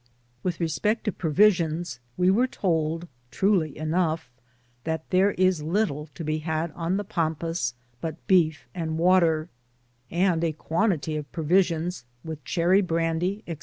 With 0.41 0.57
reppect 0.57 1.03
to 1.03 1.11
provisions, 1.11 1.99
we 2.17 2.31
were 2.31 2.47
told 2.47 3.07
(truly 3.29 3.77
enough) 3.77 4.31
that 4.83 5.07
there 5.11 5.33
is 5.33 5.61
little 5.61 6.07
to 6.15 6.23
be 6.23 6.39
had 6.39 6.71
on 6.71 6.97
the 6.97 7.03
Pampas 7.03 7.75
but 8.01 8.25
beef 8.25 8.67
and 8.73 8.97
water; 8.97 9.47
and 10.09 10.43
a 10.43 10.53
quantity 10.53 11.17
of 11.17 11.31
provisions, 11.31 12.03
with 12.25 12.43
qh^rry 12.45 12.83
brandy, 12.83 13.43
&c. 13.47 13.59